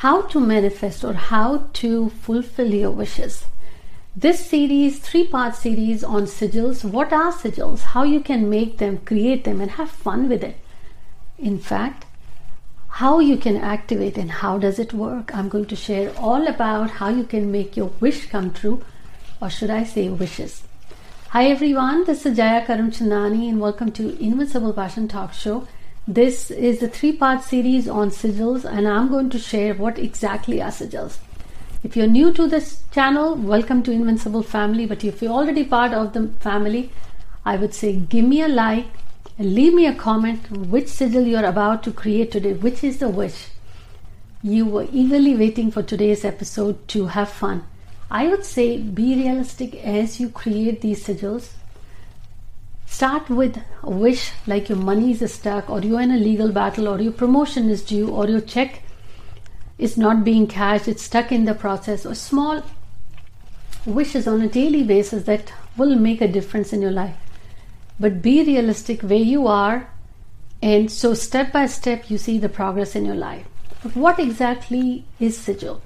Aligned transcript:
how 0.00 0.22
to 0.22 0.40
manifest 0.40 1.04
or 1.04 1.12
how 1.12 1.58
to 1.74 2.08
fulfill 2.08 2.72
your 2.72 2.90
wishes. 2.90 3.44
This 4.16 4.46
series, 4.46 4.98
three 4.98 5.26
part 5.26 5.54
series 5.54 6.02
on 6.02 6.22
sigils. 6.22 6.82
What 6.82 7.12
are 7.12 7.30
sigils? 7.30 7.80
How 7.80 8.04
you 8.04 8.20
can 8.20 8.48
make 8.48 8.78
them, 8.78 8.96
create 9.04 9.44
them, 9.44 9.60
and 9.60 9.72
have 9.72 9.90
fun 9.90 10.26
with 10.30 10.42
it. 10.42 10.56
In 11.38 11.58
fact, 11.58 12.06
how 13.00 13.18
you 13.18 13.36
can 13.36 13.58
activate 13.58 14.16
and 14.16 14.30
how 14.30 14.56
does 14.56 14.78
it 14.78 14.94
work. 14.94 15.36
I'm 15.36 15.50
going 15.50 15.66
to 15.66 15.76
share 15.76 16.16
all 16.16 16.48
about 16.48 16.92
how 16.92 17.10
you 17.10 17.24
can 17.24 17.52
make 17.52 17.76
your 17.76 17.92
wish 18.00 18.24
come 18.30 18.54
true, 18.54 18.82
or 19.38 19.50
should 19.50 19.68
I 19.68 19.84
say 19.84 20.08
wishes. 20.08 20.62
Hi 21.28 21.44
everyone, 21.50 22.04
this 22.04 22.24
is 22.24 22.38
Jaya 22.38 22.64
Karamchandani 22.64 23.50
and 23.50 23.60
welcome 23.60 23.92
to 23.92 24.18
Invincible 24.18 24.72
Passion 24.72 25.08
Talk 25.08 25.34
Show. 25.34 25.68
This 26.08 26.50
is 26.50 26.82
a 26.82 26.88
three 26.88 27.12
part 27.12 27.44
series 27.44 27.86
on 27.86 28.10
sigils, 28.10 28.64
and 28.64 28.88
I'm 28.88 29.10
going 29.10 29.28
to 29.30 29.38
share 29.38 29.74
what 29.74 29.98
exactly 29.98 30.60
are 30.62 30.70
sigils. 30.70 31.18
If 31.84 31.94
you're 31.94 32.06
new 32.06 32.32
to 32.32 32.48
this 32.48 32.82
channel, 32.90 33.34
welcome 33.34 33.82
to 33.82 33.92
Invincible 33.92 34.42
Family. 34.42 34.86
But 34.86 35.04
if 35.04 35.20
you're 35.20 35.30
already 35.30 35.62
part 35.62 35.92
of 35.92 36.14
the 36.14 36.28
family, 36.40 36.90
I 37.44 37.56
would 37.56 37.74
say 37.74 37.96
give 37.96 38.24
me 38.24 38.40
a 38.40 38.48
like 38.48 38.86
and 39.38 39.54
leave 39.54 39.74
me 39.74 39.86
a 39.86 39.94
comment 39.94 40.50
which 40.50 40.88
sigil 40.88 41.26
you're 41.26 41.44
about 41.44 41.82
to 41.82 41.92
create 41.92 42.32
today, 42.32 42.54
which 42.54 42.82
is 42.82 42.98
the 42.98 43.10
wish. 43.10 43.48
You 44.42 44.64
were 44.64 44.88
eagerly 44.90 45.36
waiting 45.36 45.70
for 45.70 45.82
today's 45.82 46.24
episode 46.24 46.88
to 46.88 47.08
have 47.08 47.28
fun. 47.28 47.64
I 48.10 48.26
would 48.26 48.46
say 48.46 48.78
be 48.78 49.14
realistic 49.16 49.74
as 49.84 50.18
you 50.18 50.30
create 50.30 50.80
these 50.80 51.06
sigils 51.06 51.50
Start 53.00 53.30
with 53.30 53.56
a 53.82 53.90
wish 53.90 54.32
like 54.46 54.68
your 54.68 54.76
money 54.76 55.12
is 55.12 55.32
stuck, 55.32 55.70
or 55.70 55.80
you're 55.80 56.02
in 56.02 56.10
a 56.10 56.18
legal 56.18 56.52
battle, 56.52 56.86
or 56.86 57.00
your 57.00 57.14
promotion 57.14 57.70
is 57.70 57.82
due, 57.82 58.10
or 58.10 58.28
your 58.28 58.42
check 58.42 58.82
is 59.78 59.96
not 59.96 60.22
being 60.22 60.46
cashed, 60.46 60.86
it's 60.86 61.04
stuck 61.04 61.32
in 61.32 61.46
the 61.46 61.54
process, 61.54 62.04
or 62.04 62.14
small 62.14 62.62
wishes 63.86 64.28
on 64.28 64.42
a 64.42 64.48
daily 64.48 64.82
basis 64.82 65.24
that 65.24 65.50
will 65.78 65.96
make 65.96 66.20
a 66.20 66.28
difference 66.28 66.74
in 66.74 66.82
your 66.82 66.90
life. 66.90 67.16
But 67.98 68.20
be 68.20 68.44
realistic 68.44 69.00
where 69.00 69.26
you 69.32 69.46
are, 69.46 69.88
and 70.60 70.92
so 70.92 71.14
step 71.14 71.52
by 71.54 71.64
step 71.68 72.10
you 72.10 72.18
see 72.18 72.36
the 72.36 72.50
progress 72.50 72.94
in 72.94 73.06
your 73.06 73.14
life. 73.14 73.46
But 73.82 73.96
what 73.96 74.18
exactly 74.18 75.06
is 75.18 75.38
sigil? 75.38 75.80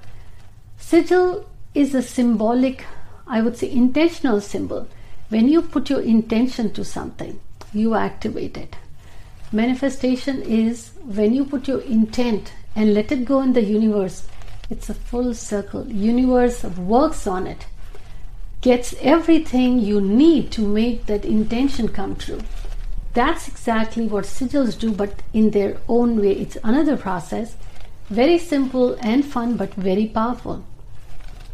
Sigil 0.77 1.49
is 1.73 1.95
a 1.95 2.01
symbolic, 2.01 2.83
I 3.25 3.41
would 3.41 3.55
say, 3.55 3.71
intentional 3.71 4.41
symbol 4.41 4.89
when 5.29 5.47
you 5.47 5.61
put 5.61 5.89
your 5.89 6.01
intention 6.01 6.71
to 6.73 6.85
something, 6.85 7.39
you 7.73 7.95
activate 7.95 8.57
it. 8.57 8.75
Manifestation 9.51 10.41
is 10.41 10.91
when 11.03 11.33
you 11.33 11.45
put 11.45 11.67
your 11.67 11.81
intent 11.81 12.53
and 12.75 12.93
let 12.93 13.11
it 13.11 13.25
go 13.25 13.41
in 13.41 13.53
the 13.53 13.63
universe. 13.63 14.27
It's 14.69 14.89
a 14.89 14.93
full 14.93 15.33
circle. 15.33 15.87
Universe 15.87 16.63
works 16.63 17.25
on 17.27 17.47
it. 17.47 17.65
Gets 18.61 18.95
everything 19.01 19.79
you 19.79 20.01
need 20.01 20.51
to 20.53 20.61
make 20.61 21.05
that 21.05 21.25
intention 21.25 21.89
come 21.89 22.15
true. 22.15 22.41
That's 23.13 23.47
exactly 23.47 24.07
what 24.07 24.25
sigils 24.25 24.77
do, 24.77 24.91
but 24.91 25.21
in 25.33 25.51
their 25.51 25.77
own 25.87 26.19
way. 26.19 26.33
It's 26.33 26.57
another 26.63 26.97
process. 26.97 27.55
Very 28.09 28.37
simple 28.37 28.97
and 29.01 29.23
fun, 29.23 29.55
but 29.55 29.73
very 29.75 30.07
powerful. 30.07 30.65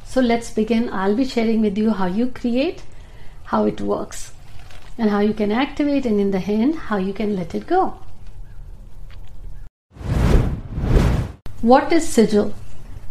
So 0.05 0.21
let's 0.21 0.51
begin. 0.51 0.89
I'll 0.89 1.15
be 1.15 1.25
sharing 1.25 1.61
with 1.61 1.77
you 1.77 1.91
how 1.91 2.07
you 2.07 2.27
create 2.27 2.83
how 3.51 3.65
it 3.65 3.81
works 3.81 4.31
and 4.97 5.09
how 5.09 5.19
you 5.19 5.33
can 5.33 5.51
activate, 5.51 6.05
and 6.05 6.19
in 6.19 6.31
the 6.31 6.39
end, 6.39 6.75
how 6.75 6.97
you 6.97 7.13
can 7.13 7.35
let 7.35 7.55
it 7.55 7.65
go. 7.67 7.97
What 11.61 11.91
is 11.91 12.07
sigil? 12.07 12.53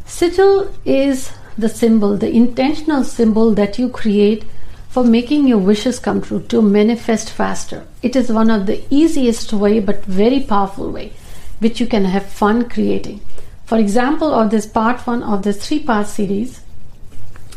Sigil 0.06 0.72
is 0.84 1.32
the 1.58 1.68
symbol, 1.68 2.16
the 2.16 2.30
intentional 2.30 3.04
symbol 3.04 3.54
that 3.54 3.78
you 3.78 3.88
create 3.88 4.44
for 4.88 5.04
making 5.04 5.46
your 5.46 5.58
wishes 5.58 5.98
come 5.98 6.20
true 6.20 6.42
to 6.48 6.62
manifest 6.62 7.30
faster. 7.30 7.86
It 8.02 8.16
is 8.16 8.32
one 8.32 8.50
of 8.50 8.66
the 8.66 8.82
easiest 8.90 9.52
way 9.52 9.78
but 9.80 10.04
very 10.04 10.40
powerful 10.40 10.90
way 10.90 11.12
which 11.60 11.80
you 11.80 11.86
can 11.86 12.04
have 12.06 12.26
fun 12.26 12.68
creating. 12.68 13.20
For 13.66 13.78
example, 13.78 14.34
of 14.34 14.50
this 14.50 14.66
part 14.66 15.06
1 15.06 15.22
of 15.22 15.42
this 15.42 15.64
three 15.64 15.80
part 15.80 16.06
series, 16.08 16.60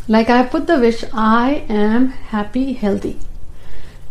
like 0.07 0.29
I 0.29 0.43
put 0.43 0.67
the 0.67 0.79
wish, 0.79 1.03
I 1.13 1.65
am 1.69 2.09
happy, 2.09 2.73
healthy. 2.73 3.19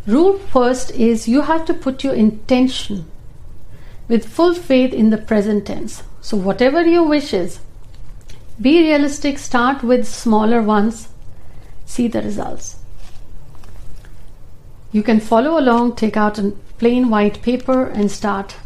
Rule 0.07 0.39
first 0.39 0.91
is 0.93 1.29
you 1.29 1.43
have 1.43 1.65
to 1.67 1.75
put 1.75 2.03
your 2.03 2.15
intention 2.15 3.07
with 4.09 4.29
full 4.29 4.55
faith 4.55 4.93
in 4.93 5.11
the 5.11 5.19
present 5.19 5.67
tense. 5.67 6.03
So, 6.21 6.37
whatever 6.37 6.83
your 6.83 7.07
wish 7.07 7.35
is, 7.35 7.61
be 8.61 8.81
realistic, 8.81 9.39
start 9.39 9.83
with 9.83 10.07
smaller 10.07 10.63
ones, 10.63 11.09
see 11.85 12.09
the 12.09 12.23
results. 12.23 12.77
You 14.93 15.03
can 15.03 15.21
follow 15.21 15.59
along, 15.59 15.97
take 15.97 16.17
out 16.17 16.39
a 16.39 16.53
plain 16.79 17.09
white 17.11 17.43
paper 17.43 17.87
and 17.87 18.11
start. 18.11 18.57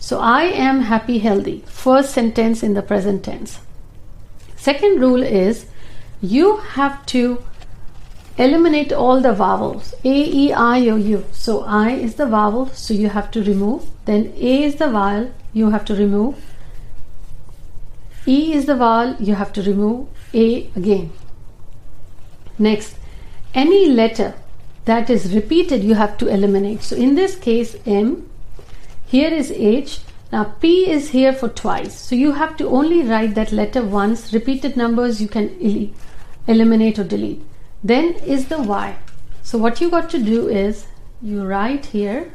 So, 0.00 0.20
I 0.20 0.44
am 0.44 0.82
happy, 0.82 1.18
healthy. 1.18 1.64
First 1.66 2.10
sentence 2.10 2.62
in 2.62 2.74
the 2.74 2.82
present 2.82 3.24
tense. 3.24 3.60
Second 4.56 5.00
rule 5.00 5.22
is 5.22 5.66
you 6.20 6.56
have 6.56 7.04
to 7.06 7.42
eliminate 8.38 8.92
all 8.92 9.20
the 9.20 9.32
vowels. 9.32 9.94
A 10.04 10.16
e 10.42 10.52
i 10.52 10.88
o 10.88 10.96
u. 10.96 11.24
So 11.32 11.62
i 11.64 11.90
is 11.90 12.14
the 12.14 12.26
vowel 12.26 12.66
so 12.68 12.94
you 12.94 13.08
have 13.08 13.30
to 13.32 13.42
remove. 13.42 13.88
Then 14.04 14.32
a 14.36 14.64
is 14.64 14.76
the 14.76 14.88
vowel 14.88 15.30
you 15.52 15.70
have 15.70 15.84
to 15.86 15.94
remove. 15.94 16.36
E 18.26 18.52
is 18.52 18.66
the 18.66 18.76
vowel 18.76 19.14
you 19.18 19.34
have 19.34 19.52
to 19.54 19.62
remove. 19.62 20.08
A 20.34 20.70
again. 20.76 21.12
Next 22.58 22.96
any 23.54 23.86
letter 23.86 24.34
that 24.84 25.10
is 25.10 25.34
repeated 25.34 25.82
you 25.82 25.94
have 25.94 26.18
to 26.18 26.28
eliminate. 26.28 26.82
So 26.82 26.96
in 26.96 27.14
this 27.14 27.36
case 27.36 27.76
m 27.86 28.28
here 29.06 29.32
is 29.32 29.50
h 29.52 30.00
now 30.32 30.44
P 30.60 30.90
is 30.90 31.10
here 31.10 31.32
for 31.32 31.48
twice. 31.48 31.98
So 31.98 32.16
you 32.16 32.32
have 32.32 32.56
to 32.56 32.68
only 32.68 33.02
write 33.02 33.34
that 33.36 33.52
letter 33.52 33.82
once. 33.82 34.32
Repeated 34.32 34.76
numbers 34.76 35.22
you 35.22 35.28
can 35.28 35.94
eliminate 36.46 36.98
or 36.98 37.04
delete. 37.04 37.42
Then 37.84 38.14
is 38.14 38.48
the 38.48 38.60
Y. 38.62 38.96
So 39.42 39.58
what 39.58 39.80
you 39.80 39.90
got 39.90 40.10
to 40.10 40.18
do 40.18 40.48
is 40.48 40.86
you 41.22 41.44
write 41.44 41.86
here 41.86 42.32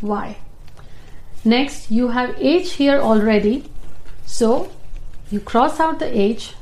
Y. 0.00 0.38
Next 1.44 1.90
you 1.90 2.08
have 2.08 2.34
H 2.38 2.72
here 2.72 2.98
already. 2.98 3.70
So 4.24 4.72
you 5.30 5.40
cross 5.40 5.78
out 5.78 5.98
the 5.98 6.18
H. 6.18 6.54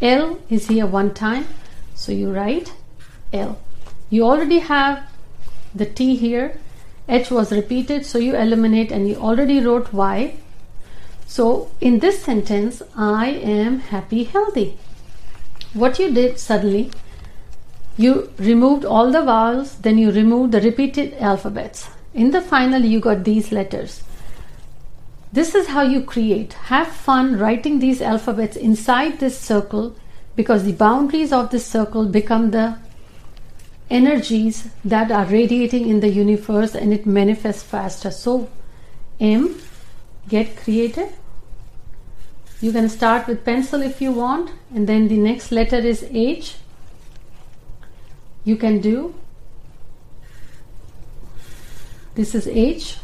L 0.00 0.38
is 0.48 0.68
here 0.68 0.86
one 0.86 1.12
time. 1.14 1.48
So 1.94 2.12
you 2.12 2.32
write 2.32 2.72
L. 3.32 3.58
You 4.08 4.22
already 4.24 4.60
have 4.60 5.10
the 5.74 5.86
T 5.86 6.14
here 6.14 6.60
H 7.08 7.30
was 7.30 7.52
repeated, 7.52 8.04
so 8.04 8.18
you 8.18 8.34
eliminate 8.34 8.90
and 8.90 9.08
you 9.08 9.16
already 9.16 9.60
wrote 9.60 9.92
Y. 9.92 10.34
So 11.26 11.70
in 11.80 12.00
this 12.00 12.22
sentence, 12.22 12.82
I 12.96 13.28
am 13.28 13.78
happy, 13.78 14.24
healthy. 14.24 14.78
What 15.72 15.98
you 15.98 16.12
did 16.12 16.38
suddenly, 16.38 16.90
you 17.96 18.30
removed 18.38 18.84
all 18.84 19.10
the 19.10 19.22
vowels, 19.22 19.76
then 19.78 19.98
you 19.98 20.10
removed 20.10 20.52
the 20.52 20.60
repeated 20.60 21.14
alphabets. 21.14 21.88
In 22.14 22.30
the 22.30 22.40
final, 22.40 22.82
you 22.82 23.00
got 23.00 23.24
these 23.24 23.52
letters. 23.52 24.02
This 25.32 25.54
is 25.54 25.68
how 25.68 25.82
you 25.82 26.02
create. 26.02 26.54
Have 26.54 26.88
fun 26.88 27.38
writing 27.38 27.78
these 27.78 28.00
alphabets 28.00 28.56
inside 28.56 29.18
this 29.18 29.38
circle 29.38 29.94
because 30.34 30.64
the 30.64 30.72
boundaries 30.72 31.32
of 31.32 31.50
this 31.50 31.66
circle 31.66 32.06
become 32.06 32.50
the 32.50 32.78
energies 33.88 34.68
that 34.84 35.10
are 35.10 35.24
radiating 35.26 35.88
in 35.88 36.00
the 36.00 36.08
universe 36.08 36.74
and 36.74 36.92
it 36.92 37.06
manifests 37.06 37.62
faster. 37.62 38.10
So, 38.10 38.50
M, 39.20 39.60
get 40.28 40.56
creative. 40.56 41.12
You 42.60 42.72
can 42.72 42.88
start 42.88 43.26
with 43.26 43.44
pencil 43.44 43.82
if 43.82 44.00
you 44.00 44.12
want, 44.12 44.50
and 44.74 44.88
then 44.88 45.08
the 45.08 45.18
next 45.18 45.52
letter 45.52 45.76
is 45.76 46.06
H. 46.10 46.56
You 48.44 48.56
can 48.56 48.80
do 48.80 49.14
this 52.14 52.34
is 52.34 52.48
H, 52.48 52.96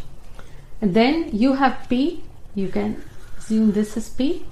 and 0.81 0.95
then 0.95 1.29
you 1.33 1.53
have 1.53 1.87
P. 1.89 2.25
You 2.55 2.69
can 2.69 3.05
assume 3.37 3.73
this 3.73 3.97
is 3.97 4.09
P, 4.09 4.47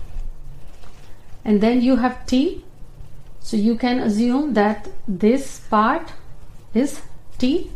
and 1.44 1.62
then 1.62 1.80
you 1.80 1.96
have 1.96 2.26
T. 2.26 2.64
So 3.40 3.56
you 3.56 3.76
can 3.76 4.00
assume 4.00 4.52
that 4.52 4.88
this 5.08 5.60
part 5.70 6.12
is 6.74 7.00
T. 7.38 7.70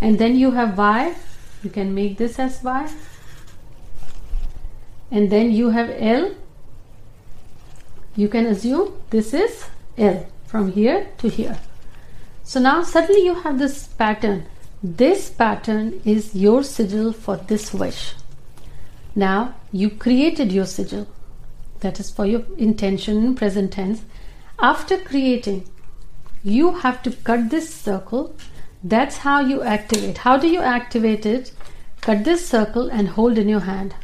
And 0.00 0.18
then 0.18 0.36
you 0.36 0.52
have 0.52 0.78
Y. 0.78 1.14
You 1.62 1.70
can 1.70 1.94
make 1.94 2.18
this 2.18 2.38
as 2.38 2.62
Y. 2.62 2.92
And 5.10 5.30
then 5.30 5.52
you 5.52 5.70
have 5.70 5.90
L. 5.90 6.34
You 8.16 8.28
can 8.28 8.46
assume 8.46 8.92
this 9.10 9.34
is 9.34 9.66
L 9.98 10.26
from 10.46 10.72
here 10.72 11.08
to 11.18 11.28
here. 11.28 11.58
So 12.42 12.60
now 12.60 12.82
suddenly 12.82 13.24
you 13.24 13.34
have 13.34 13.58
this 13.58 13.86
pattern. 13.86 14.46
This 14.82 15.30
pattern 15.30 16.00
is 16.04 16.34
your 16.34 16.62
sigil 16.62 17.12
for 17.12 17.36
this 17.38 17.72
wish 17.72 18.14
now 19.14 19.54
you 19.70 19.90
created 19.90 20.52
your 20.52 20.66
sigil. 20.66 21.06
That 21.80 22.00
is 22.00 22.10
for 22.10 22.26
your 22.26 22.44
intention 22.58 23.24
in 23.24 23.34
present 23.34 23.72
tense. 23.72 24.02
After 24.58 24.98
creating, 24.98 25.68
you 26.44 26.74
have 26.74 27.02
to 27.02 27.10
cut 27.10 27.48
this 27.50 27.74
circle. 27.74 28.36
That's 28.82 29.16
how 29.18 29.40
you 29.40 29.62
activate. 29.62 30.18
How 30.18 30.36
do 30.36 30.46
you 30.46 30.60
activate 30.60 31.24
it? 31.24 31.52
Cut 32.02 32.24
this 32.24 32.46
circle 32.46 32.90
and 32.90 33.08
hold 33.08 33.38
in 33.38 33.48
your 33.48 33.60
hand. 33.60 33.94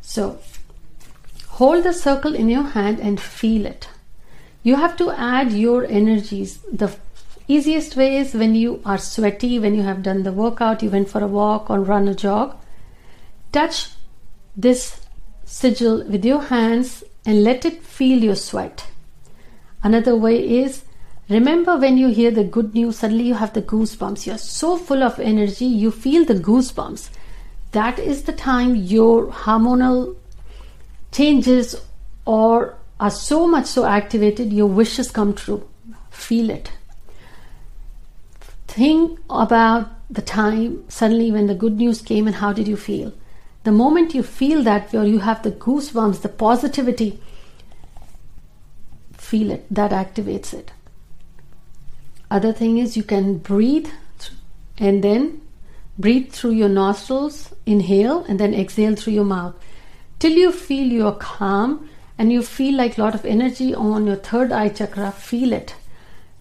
So, 0.00 0.38
hold 1.46 1.84
the 1.84 1.92
circle 1.92 2.34
in 2.34 2.48
your 2.48 2.62
hand 2.62 2.98
and 2.98 3.20
feel 3.20 3.66
it. 3.66 3.88
You 4.62 4.76
have 4.76 4.96
to 4.96 5.10
add 5.10 5.52
your 5.52 5.84
energies. 5.84 6.58
The 6.72 6.96
easiest 7.46 7.94
way 7.94 8.16
is 8.16 8.32
when 8.34 8.54
you 8.54 8.80
are 8.86 8.96
sweaty, 8.98 9.58
when 9.58 9.74
you 9.74 9.82
have 9.82 10.02
done 10.02 10.22
the 10.22 10.32
workout, 10.32 10.82
you 10.82 10.88
went 10.88 11.10
for 11.10 11.22
a 11.22 11.26
walk 11.26 11.68
or 11.68 11.80
run 11.80 12.08
a 12.08 12.14
jog. 12.14 12.56
Touch 13.52 13.90
this 14.56 15.00
sigil 15.44 16.04
with 16.08 16.24
your 16.24 16.42
hands 16.42 17.04
and 17.26 17.44
let 17.44 17.66
it 17.66 17.82
feel 17.82 18.24
your 18.24 18.36
sweat. 18.36 18.86
Another 19.82 20.16
way 20.16 20.36
is 20.62 20.84
remember 21.30 21.76
when 21.76 21.96
you 21.96 22.08
hear 22.08 22.30
the 22.30 22.44
good 22.44 22.74
news, 22.74 22.98
suddenly 22.98 23.24
you 23.24 23.34
have 23.34 23.52
the 23.52 23.62
goosebumps. 23.62 24.26
You're 24.26 24.38
so 24.38 24.76
full 24.76 25.02
of 25.02 25.18
energy, 25.18 25.64
you 25.64 25.90
feel 25.90 26.24
the 26.24 26.34
goosebumps. 26.34 27.08
That 27.72 27.98
is 27.98 28.24
the 28.24 28.32
time 28.32 28.74
your 28.74 29.28
hormonal 29.28 30.16
changes 31.12 31.76
or 32.24 32.76
are 32.98 33.10
so 33.10 33.46
much 33.46 33.66
so 33.66 33.84
activated, 33.84 34.52
your 34.52 34.66
wishes 34.66 35.10
come 35.10 35.34
true. 35.34 35.66
Feel 36.10 36.50
it. 36.50 36.70
Think 38.68 39.18
about 39.30 39.88
the 40.10 40.22
time 40.22 40.84
suddenly 40.88 41.32
when 41.32 41.46
the 41.46 41.54
good 41.54 41.76
news 41.76 42.02
came 42.02 42.26
and 42.26 42.36
how 42.36 42.52
did 42.52 42.68
you 42.68 42.76
feel? 42.76 43.12
The 43.64 43.72
moment 43.72 44.14
you 44.14 44.22
feel 44.22 44.62
that, 44.64 44.92
where 44.92 45.04
you 45.04 45.18
have 45.18 45.42
the 45.42 45.50
goosebumps, 45.50 46.22
the 46.22 46.28
positivity, 46.28 47.20
feel 49.12 49.50
it. 49.50 49.66
That 49.70 49.92
activates 49.92 50.52
it. 50.54 50.72
Other 52.30 52.52
thing 52.52 52.78
is 52.78 52.96
you 52.96 53.02
can 53.02 53.38
breathe 53.38 53.88
and 54.78 55.04
then 55.04 55.40
breathe 55.98 56.32
through 56.32 56.52
your 56.52 56.68
nostrils, 56.68 57.52
inhale, 57.66 58.24
and 58.24 58.40
then 58.40 58.54
exhale 58.54 58.94
through 58.94 59.14
your 59.14 59.24
mouth 59.24 59.54
till 60.20 60.32
you 60.32 60.52
feel 60.52 60.86
you're 60.86 61.12
calm 61.12 61.88
and 62.16 62.30
you 62.30 62.42
feel 62.42 62.76
like 62.76 62.96
a 62.96 63.00
lot 63.02 63.14
of 63.14 63.24
energy 63.24 63.74
on 63.74 64.06
your 64.06 64.16
third 64.16 64.52
eye 64.52 64.68
chakra. 64.68 65.10
Feel 65.10 65.52
it. 65.52 65.74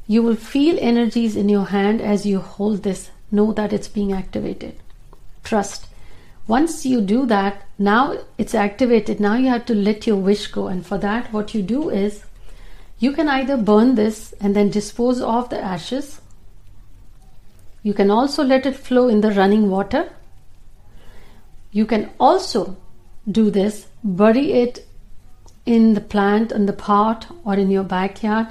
You 0.05 0.21
will 0.21 0.35
feel 0.35 0.77
energies 0.79 1.35
in 1.35 1.49
your 1.49 1.65
hand 1.65 2.01
as 2.01 2.25
you 2.25 2.39
hold 2.39 2.83
this. 2.83 3.09
Know 3.31 3.53
that 3.53 3.71
it's 3.71 3.87
being 3.87 4.11
activated. 4.11 4.75
Trust. 5.43 5.87
Once 6.47 6.85
you 6.85 6.99
do 6.99 7.25
that, 7.27 7.61
now 7.77 8.17
it's 8.37 8.55
activated. 8.55 9.19
Now 9.19 9.35
you 9.35 9.47
have 9.47 9.65
to 9.67 9.75
let 9.75 10.05
your 10.05 10.17
wish 10.17 10.47
go. 10.47 10.67
And 10.67 10.85
for 10.85 10.97
that, 10.97 11.31
what 11.31 11.53
you 11.53 11.61
do 11.61 11.89
is 11.89 12.25
you 12.99 13.11
can 13.13 13.29
either 13.29 13.57
burn 13.57 13.95
this 13.95 14.33
and 14.39 14.55
then 14.55 14.69
dispose 14.69 15.21
of 15.21 15.49
the 15.49 15.61
ashes. 15.61 16.21
You 17.81 17.93
can 17.93 18.11
also 18.11 18.43
let 18.43 18.65
it 18.65 18.75
flow 18.75 19.07
in 19.07 19.21
the 19.21 19.31
running 19.31 19.69
water. 19.69 20.11
You 21.71 21.85
can 21.85 22.09
also 22.19 22.75
do 23.29 23.49
this, 23.49 23.87
bury 24.03 24.51
it 24.51 24.85
in 25.65 25.93
the 25.93 26.01
plant, 26.01 26.51
in 26.51 26.65
the 26.65 26.73
pot, 26.73 27.27
or 27.45 27.53
in 27.53 27.69
your 27.69 27.83
backyard, 27.83 28.47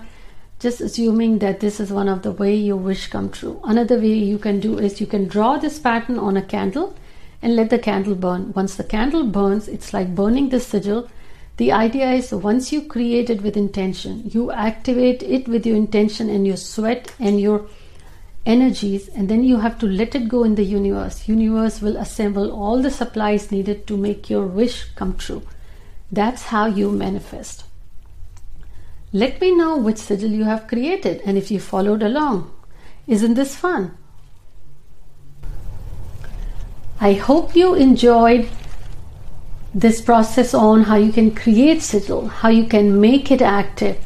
just 0.60 0.80
assuming 0.80 1.40
that 1.40 1.60
this 1.60 1.78
is 1.78 1.92
one 1.92 2.08
of 2.08 2.22
the 2.22 2.32
way 2.32 2.54
your 2.54 2.76
wish 2.76 3.08
come 3.08 3.30
true. 3.30 3.60
Another 3.64 3.98
way 3.98 4.14
you 4.14 4.38
can 4.38 4.60
do 4.60 4.78
is 4.78 5.00
you 5.00 5.06
can 5.06 5.28
draw 5.28 5.58
this 5.58 5.78
pattern 5.78 6.18
on 6.18 6.36
a 6.36 6.42
candle 6.42 6.96
and 7.42 7.54
let 7.54 7.70
the 7.70 7.78
candle 7.78 8.14
burn. 8.14 8.52
Once 8.54 8.76
the 8.76 8.84
candle 8.84 9.24
burns, 9.24 9.68
it's 9.68 9.92
like 9.92 10.14
burning 10.14 10.48
the 10.48 10.60
sigil. 10.60 11.08
The 11.58 11.72
idea 11.72 12.12
is 12.12 12.32
once 12.32 12.72
you 12.72 12.82
create 12.82 13.30
it 13.30 13.42
with 13.42 13.56
intention, 13.56 14.30
you 14.32 14.52
activate 14.52 15.24
it 15.24 15.48
with 15.48 15.66
your 15.66 15.76
intention 15.76 16.30
and 16.30 16.46
your 16.46 16.56
sweat 16.56 17.12
and 17.18 17.40
your 17.40 17.66
energies 18.46 19.08
and 19.08 19.28
then 19.28 19.42
you 19.42 19.58
have 19.58 19.76
to 19.80 19.86
let 19.86 20.14
it 20.14 20.28
go 20.28 20.44
in 20.44 20.54
the 20.54 20.64
universe. 20.64 21.26
Universe 21.26 21.82
will 21.82 21.96
assemble 21.96 22.52
all 22.52 22.80
the 22.80 22.92
supplies 22.92 23.50
needed 23.50 23.88
to 23.88 23.96
make 23.96 24.30
your 24.30 24.46
wish 24.46 24.84
come 24.94 25.16
true. 25.16 25.42
That's 26.12 26.44
how 26.44 26.66
you 26.66 26.92
manifest. 26.92 27.64
Let 29.12 29.40
me 29.40 29.52
know 29.52 29.76
which 29.76 29.98
sigil 29.98 30.30
you 30.30 30.44
have 30.44 30.68
created 30.68 31.22
and 31.24 31.36
if 31.36 31.50
you 31.50 31.58
followed 31.58 32.04
along. 32.04 32.52
Isn't 33.08 33.34
this 33.34 33.56
fun? 33.56 33.96
I 37.00 37.14
hope 37.14 37.56
you 37.56 37.74
enjoyed 37.74 38.48
this 39.74 40.00
process 40.00 40.54
on 40.54 40.82
how 40.84 40.96
you 40.96 41.12
can 41.12 41.34
create 41.34 41.82
sigil 41.82 42.28
how 42.28 42.48
you 42.48 42.64
can 42.64 43.00
make 43.00 43.30
it 43.30 43.42
active. 43.42 43.98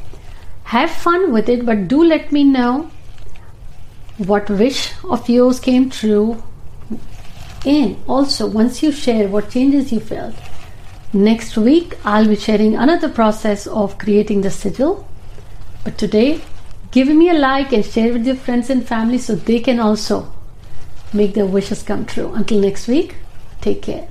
Have 0.65 0.91
fun 0.91 1.33
with 1.33 1.49
it 1.49 1.65
but 1.67 1.89
do 1.89 2.03
let 2.03 2.33
me 2.33 2.45
know 2.45 2.91
what 4.19 4.51
wish 4.51 4.93
of 5.05 5.29
yours 5.29 5.61
came 5.61 5.91
true. 5.91 6.43
And 7.65 7.97
also 8.07 8.47
once 8.47 8.83
you 8.83 8.93
share 8.93 9.29
what 9.29 9.51
changes 9.51 9.93
you 9.93 10.01
felt 10.01 10.35
next 11.15 11.59
week 11.59 11.95
i'll 12.07 12.27
be 12.27 12.35
sharing 12.35 12.75
another 12.75 13.07
process 13.07 13.67
of 13.67 13.99
creating 13.99 14.41
the 14.41 14.51
sigil 14.51 15.07
but 15.85 15.99
today 15.99 16.41
give 16.91 17.09
me 17.09 17.29
a 17.29 17.35
like 17.35 17.73
and 17.73 17.85
share 17.85 18.13
with 18.13 18.27
your 18.27 18.37
friends 18.37 18.71
and 18.71 18.87
family 18.87 19.19
so 19.19 19.35
they 19.35 19.59
can 19.61 19.79
also 19.79 20.33
make 21.13 21.35
their 21.35 21.47
wishes 21.47 21.83
come 21.83 22.07
true. 22.07 22.33
Until 22.35 22.61
next 22.61 22.89
week 22.89 23.17
take 23.61 23.83
care 23.83 24.09